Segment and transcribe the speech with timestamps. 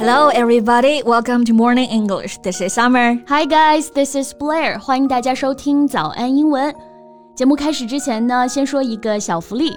[0.00, 1.02] Hello, everybody.
[1.02, 2.38] Welcome to Morning English.
[2.38, 3.18] This is Summer.
[3.28, 3.90] Hi, guys.
[3.90, 4.78] This is Blair.
[4.78, 6.74] 欢迎大家收听早安英文。
[7.34, 9.76] 节目开始之前呢，先说一个小福利。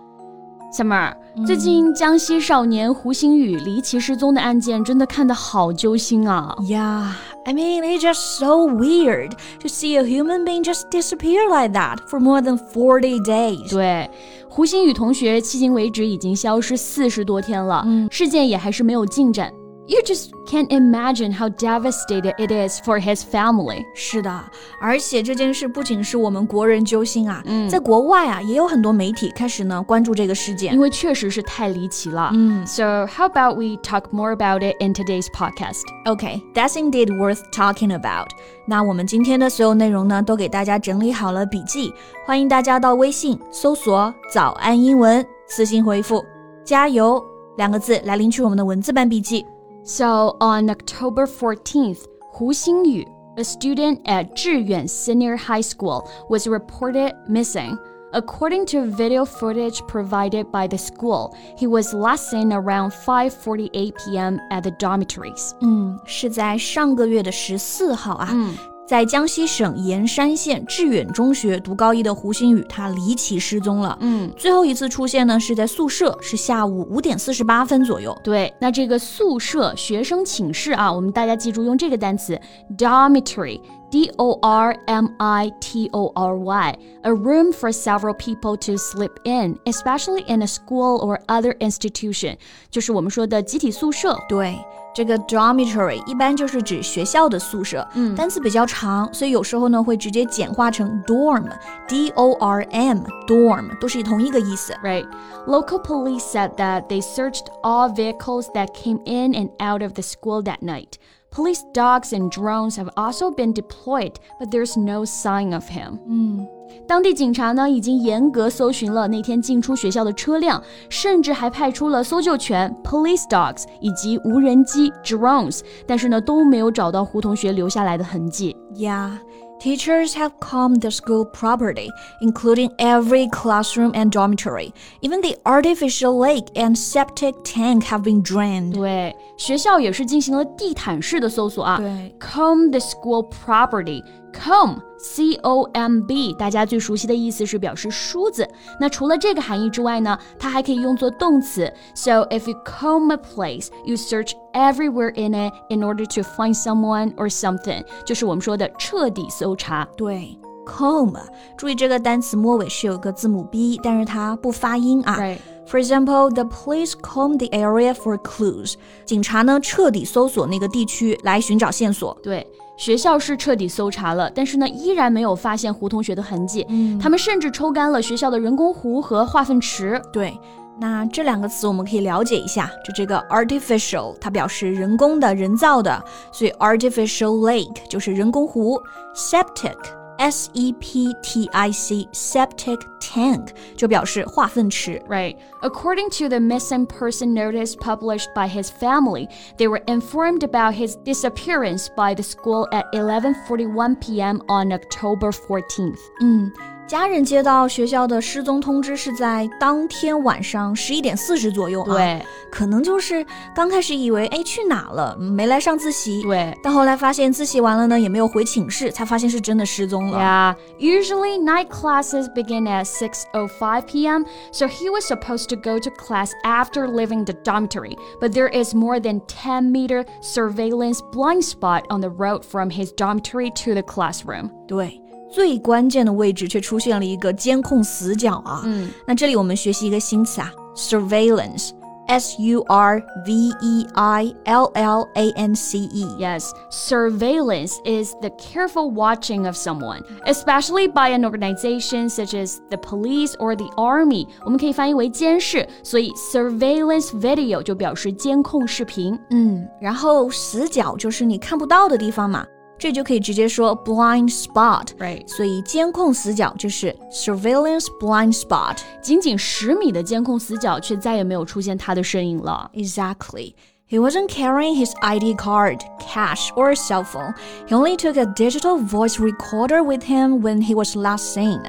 [0.71, 7.09] 小妹儿，最近江西少年胡星宇离奇失踪的案件真的看得好揪心啊！Yeah,
[7.43, 11.97] I mean it's just so weird to see a human being just disappear like that
[12.07, 13.69] for more than forty days.
[13.69, 14.09] 对，
[14.47, 19.51] 胡星宇同学迄今为止已经消失四十多天了，事件也还是没有进展。
[19.90, 23.84] You just can't imagine how devastated it is for his family.
[23.94, 24.44] 是的，
[24.80, 32.32] 而且这件事不仅是我们国人揪心啊，嗯、在国外啊，也有很多媒体开始呢关注这个事件，因为确实是太离奇了。
[32.34, 35.82] 嗯，So how about we talk more about it in today's podcast?
[36.04, 38.26] Okay, that's indeed worth talking about.
[38.66, 41.94] 那我们今天的所有内容呢，都给大家整理好了笔记，
[42.26, 46.24] 欢迎大家到微信搜索“早安英文”，私信回复“
[46.64, 47.24] 加油”
[47.56, 49.46] 两个字来领取我们的文字版笔记。
[49.82, 53.04] so on October 14th, Hu Xingyu,
[53.38, 57.76] a student at Zhiyuan Senior High School, was reported missing.
[58.12, 64.38] According to video footage provided by the school, he was last seen around 5:48 p.m.
[64.50, 65.54] at the dormitories.
[65.60, 68.28] 嗯，是在上个月的十四号啊。
[68.32, 68.54] 嗯
[68.91, 73.97] 在江西省盐山县致远中学读高一的胡鑫宇，他离奇失踪了。
[74.01, 78.13] 嗯，最后一次出现呢是在宿舍，是下午五点四十八分左右。
[78.21, 82.37] 对，那这个宿舍学生寝室啊，我们大家记住用这个单词
[82.77, 89.13] dormitory，d o r m i t o r y，a room for several people to sleep
[89.23, 92.35] in，especially in a school or other institution，
[92.69, 94.19] 就是我们说的集体宿舍。
[94.27, 94.53] 对。
[94.94, 104.72] 这个 dormitory 一般就是指学校的宿舍，嗯，单词比较长，所以有时候呢会直接简化成 dorm，d o r m，dorm 都是同一个意思。
[104.82, 105.06] Right.
[105.46, 110.02] Local police said that they searched all vehicles that came in and out of the
[110.02, 110.94] school that night.
[111.30, 115.98] Police dogs and drones have also been deployed, but there's no sign of him.
[116.08, 116.46] 嗯。
[116.88, 128.56] 当地警察呢已经严格搜寻了那天进出学校的车辆，甚至还派出了搜救犬 （police dogs） 以及无人机 （drones），但是呢都没有找到胡同学留下来的痕迹。
[128.74, 129.18] Yeah.
[129.61, 131.87] Teachers have combed the school property,
[132.19, 134.73] including every classroom and dormitory.
[135.01, 138.73] Even the artificial lake and septic tank have been drained.
[138.73, 141.77] 对，学校也是进行了地毯式的搜索啊。
[141.77, 148.46] 对，comb the school property Comb, C O M B，大家最熟悉的意思是表示梳子。
[148.78, 151.72] 那除了这个含义之外呢，它还可以用作动词。
[151.94, 157.14] So if you comb a place, you search everywhere in it in order to find someone
[157.14, 159.88] or something，就是我们说的彻底搜查。
[159.96, 160.38] 对。
[160.66, 161.16] comb，
[161.56, 165.16] 注意这个单词末尾是有个字母 b，但是它不发音啊。
[165.16, 165.38] Right.
[165.68, 168.74] For example, the police combed the area for clues.
[169.04, 172.18] 警察呢彻底搜索那个地区来寻找线索。
[172.20, 172.44] 对。
[172.81, 176.65] 学校是彻底搜查了，但是呢，依然没有发现胡同学的痕迹。
[176.67, 180.01] 嗯，他们甚至抽干了学校的人工湖和化粪池。
[180.11, 180.35] 对，
[180.79, 182.71] 那这两个词我们可以了解一下。
[182.83, 188.81] 就这个 artificial，它表示人工的、人造的，所以 artificial lake 就是人工湖。
[189.15, 189.77] septic。
[190.20, 195.02] S E P T I C septic tank 就表示化粪池。
[195.08, 195.36] Right.
[195.62, 199.28] According to the missing person notice published by his family,
[199.58, 204.40] they were informed about his disappearance by the school at 11:41 p.m.
[204.48, 206.00] on October 14th.
[206.20, 206.69] 嗯。
[206.90, 220.20] 家人接到学校的失踪通知是在当天晚上十一点四十左右啊，对，可能就是刚开始以为哎去哪了，没来上自习，对，但后来发现自习完了呢，也没有回寝室，才发现是真的失踪了。
[220.20, 226.30] Yeah, usually night classes begin at 6:05 p.m., so he was supposed to go to class
[226.44, 232.00] after leaving the dormitory, but there is more than 10 meter surveillance blind spot on
[232.00, 234.50] the road from his dormitory to the classroom.
[234.68, 235.00] 对。
[235.30, 238.62] 最关键的位置却出现了一个监控死角啊！
[238.64, 241.70] 嗯，那这里我们学习一个新词啊，surveillance。
[242.08, 246.06] S U R V E I L L A N C E.
[246.20, 252.78] Yes, surveillance is the careful watching of someone, especially by an organization such as the
[252.78, 254.28] police or the army.
[254.44, 259.18] 我们可以翻译为监视，所以 surveillance video 就表示监控视频。
[259.30, 262.46] 嗯，然后死角就是你看不到的地方嘛。
[262.81, 265.27] 这就可以直接说 blind spot，right？
[265.27, 268.75] 所以监控死角就是 surveillance blind spot。
[269.03, 272.71] 仅仅十米的监控死角，却再也没有出现他的身影了。
[272.73, 273.53] Exactly.
[273.90, 277.34] He wasn't carrying his ID card, cash, or cell phone.
[277.68, 281.60] He only took a digital voice recorder with him when he was last seen.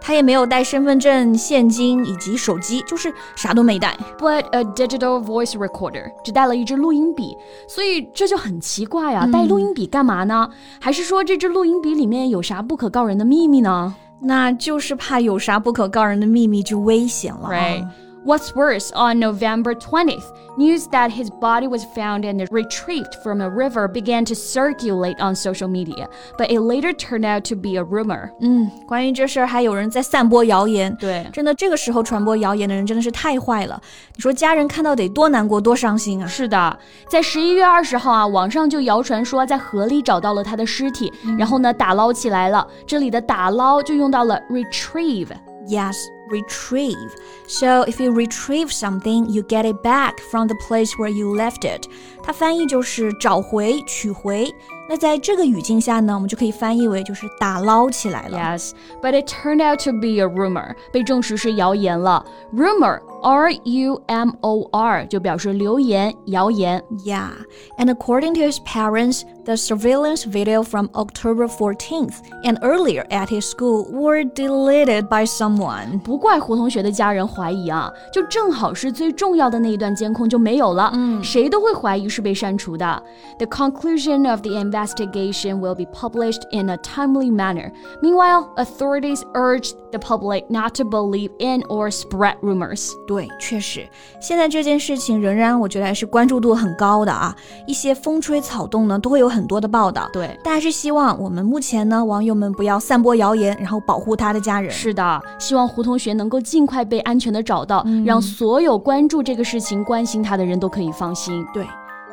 [0.00, 3.98] 他也没有带身份证、现金以及手机，就是啥都没带。
[4.20, 7.36] But a digital voice recorder 只带了一支录音笔，
[7.66, 9.26] 所以这就很奇怪啊！
[9.26, 10.48] 带录音笔干嘛呢？
[10.78, 13.96] 还是说这支录音笔里面有啥不可告人的秘密呢？
[14.20, 17.48] 那就是怕有啥不可告人的秘密就危险了。
[17.48, 17.84] Right.
[18.24, 20.24] What's worse, on November 20th,
[20.56, 25.34] news that his body was found and retrieved from a river began to circulate on
[25.34, 26.08] social media,
[26.38, 28.30] but it later turned out to be a rumor.
[28.40, 30.96] 嗯，关于这事儿还有人在散播谣言。
[30.98, 33.78] 对，真的这个时候传播谣言的人真的是太坏了。
[34.16, 36.26] 你说家人看到得多难过多伤心啊！
[36.26, 36.78] 是的，
[37.10, 42.66] 在十一月二十号啊，网上就谣传说在河里找到了他的尸体，然后呢打捞起来了。
[42.86, 45.28] 这里的打捞就用到了 retrieve。
[45.68, 45.96] Yes
[46.30, 47.14] retrieve.
[47.46, 51.64] So if you retrieve something, you get it back from the place where you left
[51.64, 51.88] it.
[52.22, 54.50] 它翻译就是找回、取回。
[54.88, 58.38] 那在这个语境下呢，我们就可以翻译为就是打捞起来了。
[58.38, 58.72] Yes,
[59.02, 62.24] but it turned out to be a rumor，被证实是谣言了。
[62.54, 66.82] Rumor, R U M O R 就表示流言、谣言。
[67.04, 67.30] Yeah,
[67.78, 73.42] and according to his parents, the surveillance video from October 14th and earlier at his
[73.48, 76.00] school were deleted by someone.
[76.00, 83.02] 不怪胡同学的家人怀疑啊，就正好是最重要的那一段监控就没有了，嗯，谁都会怀疑是被删除的。
[83.38, 87.72] The conclusion of the investigation will be published in a timely manner.
[88.02, 92.90] Meanwhile, authorities urged the public not to believe in or spread rumors.
[93.09, 93.89] 对，确实，
[94.21, 97.35] 现在这件事情仍然我觉得还是关注度很高的啊。
[97.65, 100.07] 一些风吹草动呢，都会有很多的报道。
[100.13, 104.69] 对，但还是希望我们目前呢，网友们不要散播谣言，然后保护他的家人。
[104.69, 111.43] 是的，希望胡同学能够尽快被安全的找到，嗯、让所有关注这个事情、关心他的人都可以放心。
[111.51, 111.65] 对。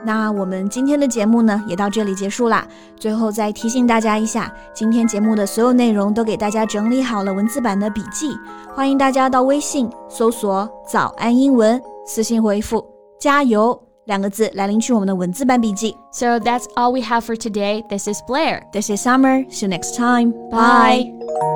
[0.06, 2.64] 那我们今天的节目呢，也到这里结束啦。
[2.96, 8.30] 最后再提醒大家一下，今天节目的所有内容都给大家整理好了文字版的笔记，
[8.72, 12.86] 欢迎大家到微信搜索“早安英文”，私信回复
[13.18, 13.76] “加油”
[14.06, 15.96] 两个字来领取我们的文字版笔记。
[16.12, 17.82] So that's all we have for today.
[17.88, 18.62] This is Blair.
[18.72, 19.44] This is Summer.
[19.50, 20.32] See you next time.
[20.52, 21.55] Bye.